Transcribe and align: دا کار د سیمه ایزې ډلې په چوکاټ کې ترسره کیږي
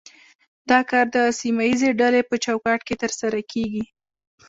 دا 0.69 0.79
کار 0.89 1.05
د 1.15 1.17
سیمه 1.39 1.63
ایزې 1.69 1.89
ډلې 1.99 2.21
په 2.29 2.35
چوکاټ 2.45 2.79
کې 2.87 2.95
ترسره 3.01 3.39
کیږي 3.51 3.83